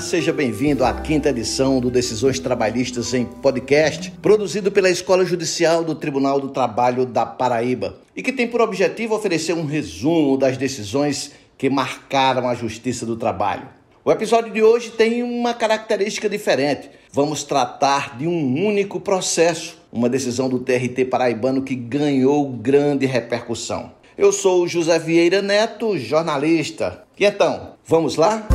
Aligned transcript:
Seja 0.00 0.32
bem-vindo 0.32 0.84
à 0.84 0.92
quinta 0.92 1.30
edição 1.30 1.80
do 1.80 1.90
Decisões 1.90 2.38
Trabalhistas 2.38 3.14
em 3.14 3.24
Podcast, 3.24 4.10
produzido 4.22 4.70
pela 4.70 4.90
Escola 4.90 5.24
Judicial 5.24 5.82
do 5.82 5.94
Tribunal 5.94 6.38
do 6.38 6.50
Trabalho 6.50 7.06
da 7.06 7.24
Paraíba 7.24 7.96
e 8.14 8.22
que 8.22 8.32
tem 8.32 8.46
por 8.46 8.60
objetivo 8.60 9.14
oferecer 9.14 9.54
um 9.54 9.64
resumo 9.64 10.36
das 10.36 10.56
decisões 10.56 11.32
que 11.56 11.70
marcaram 11.70 12.46
a 12.46 12.54
Justiça 12.54 13.06
do 13.06 13.16
Trabalho. 13.16 13.68
O 14.04 14.12
episódio 14.12 14.52
de 14.52 14.62
hoje 14.62 14.90
tem 14.90 15.22
uma 15.22 15.54
característica 15.54 16.28
diferente. 16.28 16.90
Vamos 17.10 17.42
tratar 17.42 18.18
de 18.18 18.26
um 18.26 18.66
único 18.66 19.00
processo, 19.00 19.78
uma 19.90 20.08
decisão 20.08 20.48
do 20.48 20.60
TRT 20.60 21.06
paraibano 21.06 21.62
que 21.62 21.74
ganhou 21.74 22.48
grande 22.50 23.06
repercussão. 23.06 23.92
Eu 24.16 24.30
sou 24.30 24.68
José 24.68 24.98
Vieira 24.98 25.40
Neto, 25.40 25.98
jornalista. 25.98 27.02
E 27.18 27.24
então, 27.24 27.72
vamos 27.84 28.16
lá? 28.16 28.46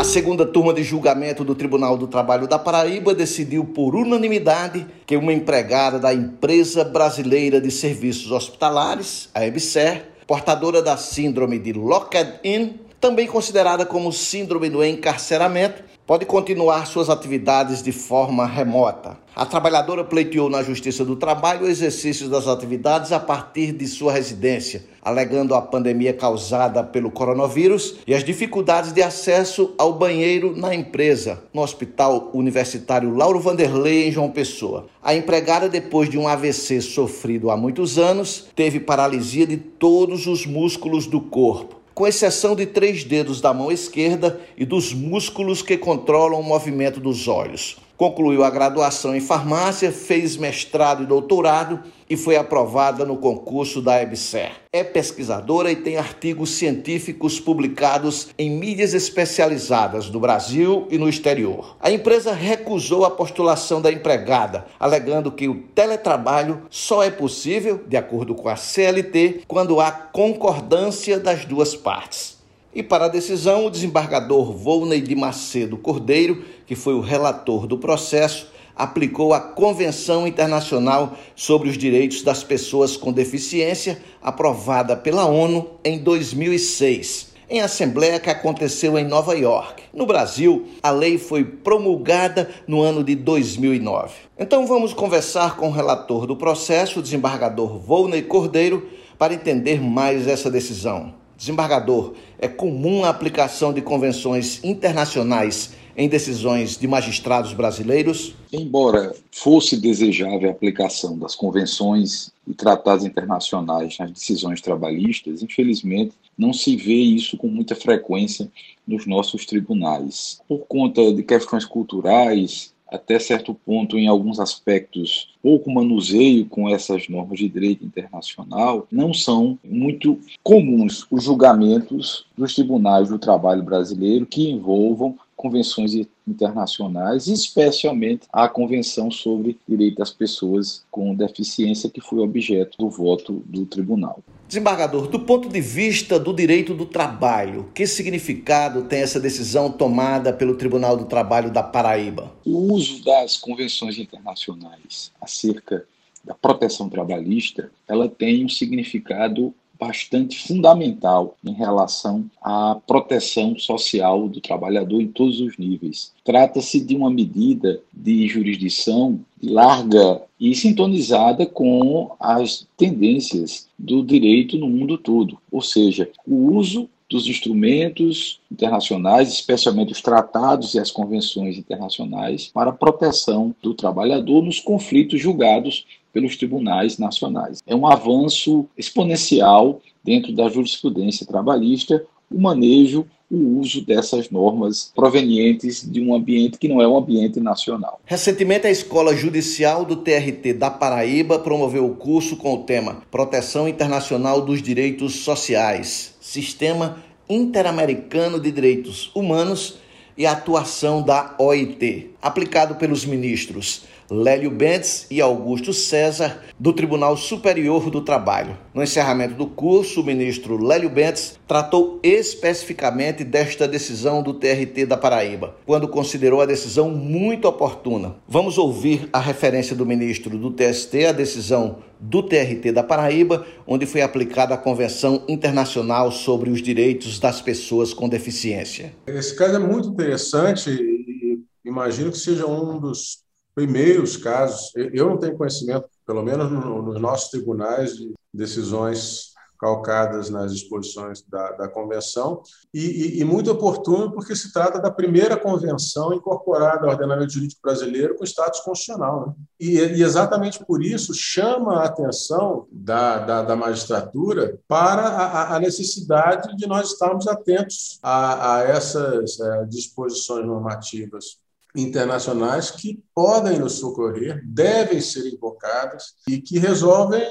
A 0.00 0.04
segunda 0.04 0.46
turma 0.46 0.72
de 0.72 0.82
julgamento 0.82 1.44
do 1.44 1.54
Tribunal 1.54 1.94
do 1.98 2.06
Trabalho 2.06 2.48
da 2.48 2.58
Paraíba 2.58 3.14
decidiu 3.14 3.66
por 3.66 3.94
unanimidade 3.94 4.86
que 5.04 5.14
uma 5.14 5.30
empregada 5.30 5.98
da 5.98 6.14
Empresa 6.14 6.82
Brasileira 6.82 7.60
de 7.60 7.70
Serviços 7.70 8.32
Hospitalares, 8.32 9.28
a 9.34 9.44
EBSER, 9.44 10.06
portadora 10.26 10.80
da 10.80 10.96
síndrome 10.96 11.58
de 11.58 11.74
Locked-in, 11.74 12.80
também 12.98 13.26
considerada 13.26 13.84
como 13.84 14.10
síndrome 14.10 14.70
do 14.70 14.82
encarceramento, 14.82 15.82
pode 16.10 16.26
continuar 16.26 16.88
suas 16.88 17.08
atividades 17.08 17.84
de 17.84 17.92
forma 17.92 18.44
remota. 18.44 19.16
A 19.32 19.46
trabalhadora 19.46 20.02
pleiteou 20.02 20.50
na 20.50 20.60
Justiça 20.60 21.04
do 21.04 21.14
Trabalho 21.14 21.64
o 21.64 21.68
exercício 21.68 22.28
das 22.28 22.48
atividades 22.48 23.12
a 23.12 23.20
partir 23.20 23.70
de 23.70 23.86
sua 23.86 24.12
residência, 24.12 24.86
alegando 25.00 25.54
a 25.54 25.62
pandemia 25.62 26.12
causada 26.12 26.82
pelo 26.82 27.12
coronavírus 27.12 27.98
e 28.08 28.12
as 28.12 28.24
dificuldades 28.24 28.92
de 28.92 29.00
acesso 29.00 29.72
ao 29.78 29.92
banheiro 29.92 30.52
na 30.56 30.74
empresa, 30.74 31.44
no 31.54 31.62
Hospital 31.62 32.32
Universitário 32.34 33.14
Lauro 33.14 33.38
Vanderlei, 33.38 34.08
em 34.08 34.10
João 34.10 34.32
Pessoa. 34.32 34.86
A 35.00 35.14
empregada, 35.14 35.68
depois 35.68 36.10
de 36.10 36.18
um 36.18 36.26
AVC 36.26 36.80
sofrido 36.80 37.52
há 37.52 37.56
muitos 37.56 38.00
anos, 38.00 38.48
teve 38.56 38.80
paralisia 38.80 39.46
de 39.46 39.56
todos 39.56 40.26
os 40.26 40.44
músculos 40.44 41.06
do 41.06 41.20
corpo 41.20 41.79
com 42.00 42.08
exceção 42.08 42.56
de 42.56 42.64
três 42.64 43.04
dedos 43.04 43.42
da 43.42 43.52
mão 43.52 43.70
esquerda 43.70 44.40
e 44.56 44.64
dos 44.64 44.94
músculos 44.94 45.60
que 45.60 45.76
controlam 45.76 46.40
o 46.40 46.42
movimento 46.42 46.98
dos 46.98 47.28
olhos. 47.28 47.76
Concluiu 48.00 48.42
a 48.42 48.48
graduação 48.48 49.14
em 49.14 49.20
farmácia, 49.20 49.92
fez 49.92 50.34
mestrado 50.34 51.02
e 51.02 51.06
doutorado 51.06 51.80
e 52.08 52.16
foi 52.16 52.34
aprovada 52.34 53.04
no 53.04 53.18
concurso 53.18 53.82
da 53.82 54.00
EBSER. 54.00 54.52
É 54.72 54.82
pesquisadora 54.82 55.70
e 55.70 55.76
tem 55.76 55.98
artigos 55.98 56.52
científicos 56.52 57.38
publicados 57.38 58.30
em 58.38 58.48
mídias 58.48 58.94
especializadas 58.94 60.08
do 60.08 60.18
Brasil 60.18 60.88
e 60.90 60.96
no 60.96 61.10
exterior. 61.10 61.76
A 61.78 61.90
empresa 61.90 62.32
recusou 62.32 63.04
a 63.04 63.10
postulação 63.10 63.82
da 63.82 63.92
empregada, 63.92 64.64
alegando 64.80 65.30
que 65.30 65.46
o 65.46 65.56
teletrabalho 65.74 66.62
só 66.70 67.02
é 67.02 67.10
possível, 67.10 67.84
de 67.86 67.98
acordo 67.98 68.34
com 68.34 68.48
a 68.48 68.56
CLT, 68.56 69.42
quando 69.46 69.78
há 69.78 69.92
concordância 69.92 71.20
das 71.20 71.44
duas 71.44 71.76
partes. 71.76 72.39
E 72.72 72.84
para 72.84 73.06
a 73.06 73.08
decisão, 73.08 73.66
o 73.66 73.70
desembargador 73.70 74.52
Volney 74.52 75.00
de 75.00 75.16
Macedo 75.16 75.76
Cordeiro, 75.76 76.44
que 76.66 76.76
foi 76.76 76.94
o 76.94 77.00
relator 77.00 77.66
do 77.66 77.76
processo, 77.76 78.46
aplicou 78.76 79.34
a 79.34 79.40
Convenção 79.40 80.24
Internacional 80.24 81.14
sobre 81.34 81.68
os 81.68 81.76
Direitos 81.76 82.22
das 82.22 82.44
Pessoas 82.44 82.96
com 82.96 83.12
Deficiência, 83.12 84.00
aprovada 84.22 84.96
pela 84.96 85.26
ONU 85.26 85.68
em 85.84 85.98
2006, 85.98 87.32
em 87.50 87.60
assembleia 87.60 88.20
que 88.20 88.30
aconteceu 88.30 88.96
em 88.96 89.04
Nova 89.04 89.36
York. 89.36 89.82
No 89.92 90.06
Brasil, 90.06 90.68
a 90.80 90.92
lei 90.92 91.18
foi 91.18 91.44
promulgada 91.44 92.48
no 92.68 92.80
ano 92.80 93.02
de 93.02 93.16
2009. 93.16 94.14
Então 94.38 94.64
vamos 94.64 94.94
conversar 94.94 95.56
com 95.56 95.66
o 95.66 95.72
relator 95.72 96.24
do 96.24 96.36
processo, 96.36 97.00
o 97.00 97.02
desembargador 97.02 97.78
Volney 97.78 98.22
Cordeiro, 98.22 98.88
para 99.18 99.34
entender 99.34 99.82
mais 99.82 100.28
essa 100.28 100.48
decisão. 100.48 101.18
Desembargador, 101.40 102.12
é 102.38 102.46
comum 102.46 103.02
a 103.02 103.08
aplicação 103.08 103.72
de 103.72 103.80
convenções 103.80 104.62
internacionais 104.62 105.70
em 105.96 106.06
decisões 106.06 106.76
de 106.76 106.86
magistrados 106.86 107.54
brasileiros? 107.54 108.34
Embora 108.52 109.16
fosse 109.32 109.80
desejável 109.80 110.50
a 110.50 110.52
aplicação 110.52 111.18
das 111.18 111.34
convenções 111.34 112.30
e 112.46 112.52
tratados 112.52 113.06
internacionais 113.06 113.96
nas 113.98 114.12
decisões 114.12 114.60
trabalhistas, 114.60 115.42
infelizmente 115.42 116.12
não 116.36 116.52
se 116.52 116.76
vê 116.76 116.92
isso 116.92 117.38
com 117.38 117.48
muita 117.48 117.74
frequência 117.74 118.46
nos 118.86 119.06
nossos 119.06 119.46
tribunais. 119.46 120.42
Por 120.46 120.66
conta 120.66 121.10
de 121.10 121.22
questões 121.22 121.64
culturais, 121.64 122.70
até 122.90 123.18
certo 123.18 123.54
ponto, 123.54 123.98
em 123.98 124.08
alguns 124.08 124.40
aspectos, 124.40 125.34
pouco 125.42 125.70
manuseio 125.70 126.46
com 126.46 126.68
essas 126.68 127.08
normas 127.08 127.38
de 127.38 127.48
direito 127.48 127.84
internacional, 127.84 128.86
não 128.90 129.14
são 129.14 129.58
muito 129.64 130.18
comuns 130.42 131.06
os 131.10 131.24
julgamentos 131.24 132.26
dos 132.36 132.54
tribunais 132.54 133.08
do 133.08 133.18
trabalho 133.18 133.62
brasileiro 133.62 134.26
que 134.26 134.50
envolvam 134.50 135.16
convenções 135.36 135.94
internacionais, 136.28 137.26
especialmente 137.26 138.26
a 138.30 138.46
Convenção 138.46 139.10
sobre 139.10 139.58
Direito 139.66 139.96
das 139.96 140.10
Pessoas 140.10 140.84
com 140.90 141.14
Deficiência, 141.14 141.88
que 141.88 142.00
foi 142.00 142.18
objeto 142.18 142.76
do 142.78 142.90
voto 142.90 143.42
do 143.46 143.64
tribunal. 143.64 144.22
Desembargador, 144.50 145.06
do 145.06 145.20
ponto 145.20 145.48
de 145.48 145.60
vista 145.60 146.18
do 146.18 146.34
direito 146.34 146.74
do 146.74 146.84
trabalho, 146.84 147.70
que 147.72 147.86
significado 147.86 148.82
tem 148.82 149.00
essa 149.00 149.20
decisão 149.20 149.70
tomada 149.70 150.32
pelo 150.32 150.56
Tribunal 150.56 150.96
do 150.96 151.04
Trabalho 151.04 151.52
da 151.52 151.62
Paraíba? 151.62 152.34
O 152.44 152.74
uso 152.74 153.04
das 153.04 153.36
convenções 153.36 153.96
internacionais 153.96 155.12
acerca 155.20 155.86
da 156.24 156.34
proteção 156.34 156.88
trabalhista, 156.88 157.70
ela 157.86 158.08
tem 158.08 158.44
um 158.44 158.48
significado 158.48 159.54
bastante 159.80 160.46
fundamental 160.46 161.36
em 161.42 161.54
relação 161.54 162.30
à 162.42 162.78
proteção 162.86 163.58
social 163.58 164.28
do 164.28 164.40
trabalhador 164.40 165.00
em 165.00 165.08
todos 165.08 165.40
os 165.40 165.56
níveis. 165.56 166.12
Trata-se 166.22 166.78
de 166.80 166.94
uma 166.94 167.10
medida 167.10 167.80
de 167.92 168.28
jurisdição 168.28 169.18
larga 169.42 170.20
e 170.38 170.54
sintonizada 170.54 171.46
com 171.46 172.10
as 172.20 172.66
tendências 172.76 173.68
do 173.78 174.04
direito 174.04 174.58
no 174.58 174.68
mundo 174.68 174.98
todo, 174.98 175.38
ou 175.50 175.62
seja, 175.62 176.10
o 176.26 176.52
uso 176.52 176.88
dos 177.10 177.26
instrumentos 177.26 178.40
internacionais, 178.50 179.32
especialmente 179.32 179.90
os 179.90 180.00
tratados 180.00 180.74
e 180.74 180.78
as 180.78 180.92
convenções 180.92 181.58
internacionais, 181.58 182.46
para 182.46 182.70
a 182.70 182.74
proteção 182.74 183.52
do 183.60 183.74
trabalhador 183.74 184.42
nos 184.42 184.60
conflitos 184.60 185.20
julgados 185.20 185.84
pelos 186.12 186.36
tribunais 186.36 186.98
nacionais. 186.98 187.60
É 187.66 187.74
um 187.74 187.86
avanço 187.86 188.66
exponencial 188.76 189.80
dentro 190.04 190.32
da 190.32 190.48
jurisprudência 190.48 191.26
trabalhista 191.26 192.04
o 192.30 192.40
manejo, 192.40 193.06
o 193.30 193.58
uso 193.58 193.84
dessas 193.84 194.30
normas 194.30 194.92
provenientes 194.94 195.88
de 195.88 196.00
um 196.00 196.14
ambiente 196.14 196.58
que 196.58 196.68
não 196.68 196.80
é 196.80 196.86
um 196.86 196.96
ambiente 196.96 197.40
nacional. 197.40 198.00
Recentemente, 198.04 198.66
a 198.66 198.70
Escola 198.70 199.14
Judicial 199.14 199.84
do 199.84 199.96
TRT 199.96 200.54
da 200.54 200.70
Paraíba 200.70 201.38
promoveu 201.38 201.86
o 201.86 201.96
curso 201.96 202.36
com 202.36 202.54
o 202.54 202.62
tema 202.62 203.02
Proteção 203.10 203.68
Internacional 203.68 204.40
dos 204.40 204.62
Direitos 204.62 205.16
Sociais, 205.16 206.14
Sistema 206.20 206.98
Interamericano 207.28 208.40
de 208.40 208.50
Direitos 208.50 209.10
Humanos 209.14 209.78
e 210.16 210.26
Atuação 210.26 211.02
da 211.02 211.34
OIT, 211.38 212.10
aplicado 212.20 212.74
pelos 212.76 213.04
ministros 213.04 213.84
Lélio 214.10 214.50
Bentes 214.50 215.06
e 215.08 215.20
Augusto 215.20 215.72
César, 215.72 216.42
do 216.58 216.72
Tribunal 216.72 217.16
Superior 217.16 217.88
do 217.90 218.00
Trabalho. 218.00 218.58
No 218.74 218.82
encerramento 218.82 219.34
do 219.34 219.46
curso, 219.46 220.00
o 220.00 220.04
ministro 220.04 220.60
Lélio 220.60 220.90
Bentes 220.90 221.38
tratou 221.46 222.00
especificamente 222.02 223.22
desta 223.22 223.68
decisão 223.68 224.20
do 224.20 224.34
TRT 224.34 224.84
da 224.84 224.96
Paraíba, 224.96 225.54
quando 225.64 225.86
considerou 225.86 226.40
a 226.40 226.46
decisão 226.46 226.90
muito 226.90 227.46
oportuna. 227.46 228.16
Vamos 228.26 228.58
ouvir 228.58 229.08
a 229.12 229.20
referência 229.20 229.76
do 229.76 229.86
ministro 229.86 230.36
do 230.36 230.50
TST 230.50 231.06
à 231.06 231.12
decisão 231.12 231.78
do 232.00 232.20
TRT 232.20 232.72
da 232.72 232.82
Paraíba, 232.82 233.46
onde 233.64 233.86
foi 233.86 234.02
aplicada 234.02 234.54
a 234.54 234.58
Convenção 234.58 235.22
Internacional 235.28 236.10
sobre 236.10 236.50
os 236.50 236.60
Direitos 236.60 237.20
das 237.20 237.40
Pessoas 237.40 237.94
com 237.94 238.08
Deficiência. 238.08 238.92
Esse 239.06 239.36
caso 239.36 239.54
é 239.54 239.58
muito 239.60 239.88
interessante 239.88 240.70
e 240.70 241.38
imagino 241.64 242.10
que 242.10 242.18
seja 242.18 242.46
um 242.46 242.80
dos 242.80 243.29
primeiros 243.60 244.16
casos, 244.16 244.72
eu 244.74 245.10
não 245.10 245.18
tenho 245.18 245.36
conhecimento, 245.36 245.86
pelo 246.06 246.22
menos 246.22 246.50
nos 246.50 247.00
nossos 247.00 247.30
tribunais, 247.30 247.94
de 247.94 248.14
decisões 248.32 249.30
calcadas 249.58 250.30
nas 250.30 250.54
disposições 250.54 251.22
da, 251.28 251.52
da 251.52 251.68
convenção, 251.68 252.42
e, 252.72 252.80
e, 252.80 253.20
e, 253.20 253.24
muito 253.24 253.50
oportuno 253.50 254.10
porque 254.10 254.34
se 254.34 254.50
trata 254.50 254.80
da 254.80 254.90
primeira 254.90 255.36
convenção 255.36 256.14
incorporada 256.14 256.86
ao 256.86 256.92
ordenamento 256.92 257.34
jurídico 257.34 257.60
brasileiro 257.62 258.16
com 258.16 258.24
status 258.24 258.60
constitucional. 258.60 259.26
Né? 259.26 259.34
E, 259.60 259.76
e, 259.76 260.02
exatamente 260.02 260.64
por 260.64 260.82
isso 260.82 261.12
chama 261.12 261.82
a 261.82 261.84
atenção 261.84 262.66
da, 262.72 263.18
da, 263.18 263.42
da 263.42 263.54
magistratura 263.54 264.58
para 264.66 265.02
a, 265.02 265.56
a, 265.56 265.60
necessidade 265.60 266.56
de 266.56 266.66
nós 266.66 266.92
estarmos 266.92 267.28
atentos 267.28 267.98
a, 268.02 268.56
a 268.56 268.62
essas 268.62 269.38
eh, 269.38 269.66
disposições 269.66 270.46
normativas 270.46 271.38
internacionais 271.76 272.70
que 272.70 273.02
podem 273.14 273.58
nos 273.58 273.74
socorrer, 273.74 274.42
devem 274.46 275.00
ser 275.00 275.32
invocadas 275.32 276.14
e 276.28 276.40
que 276.40 276.58
resolvem 276.58 277.24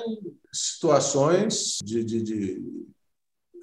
situações 0.52 1.78
de, 1.84 2.04
de, 2.04 2.22
de 2.22 2.88